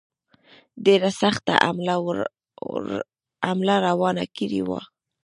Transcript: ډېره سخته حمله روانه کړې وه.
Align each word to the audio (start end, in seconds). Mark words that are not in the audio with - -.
ډېره 0.85 1.09
سخته 1.21 1.53
حمله 3.45 3.75
روانه 3.87 4.23
کړې 4.37 4.61
وه. 4.67 4.81